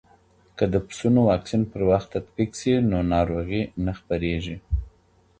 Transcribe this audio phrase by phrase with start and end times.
[0.57, 4.55] که د پسونو واکسین پر وخت تطبیق سي، نو ناروغۍ نه خپریږي.